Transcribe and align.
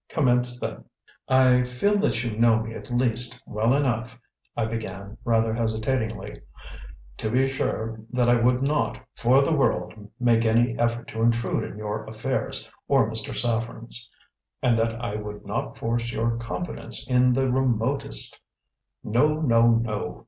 Commence 0.09 0.59
then." 0.59 0.85
"I 1.29 1.63
feel 1.63 1.95
that 1.99 2.23
you 2.23 2.35
know 2.35 2.57
me 2.57 2.73
at 2.73 2.89
least 2.89 3.39
well 3.45 3.75
enough," 3.75 4.19
I 4.57 4.65
began 4.65 5.15
rather 5.23 5.53
hesitatingly, 5.53 6.33
"to 7.17 7.29
be 7.29 7.47
sure 7.47 7.99
that 8.09 8.27
I 8.27 8.33
would 8.33 8.63
not, 8.63 8.99
for 9.15 9.43
the 9.43 9.55
world, 9.55 9.93
make 10.19 10.43
any 10.43 10.75
effort 10.79 11.07
to 11.09 11.21
intrude 11.21 11.65
in 11.71 11.77
your 11.77 12.03
affairs, 12.05 12.67
or 12.87 13.07
Mr. 13.11 13.35
Saffren's, 13.35 14.09
and 14.63 14.75
that 14.75 14.99
I 14.99 15.17
would 15.17 15.45
not 15.45 15.77
force 15.77 16.11
your 16.11 16.35
confidence 16.37 17.07
in 17.07 17.33
the 17.33 17.51
remotest" 17.51 18.41
"No, 19.03 19.39
no, 19.39 19.67
no!" 19.69 20.19